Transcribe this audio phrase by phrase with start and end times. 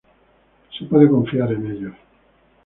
[0.75, 1.93] Se puede confiar en ellos.